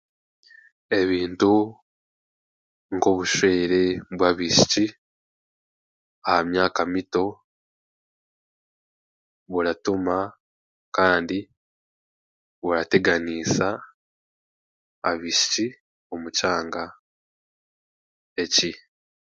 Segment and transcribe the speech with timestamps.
[0.99, 1.53] Ebintu
[2.95, 3.81] nk'obushwere
[4.15, 4.85] bw'abaishiki
[6.29, 7.25] aha mywaka mito,
[9.51, 10.17] buratuma
[10.95, 11.37] kandi
[12.61, 13.67] burateganisa
[15.09, 15.65] abaishiki
[16.13, 16.83] omu kyanga
[18.43, 18.71] eki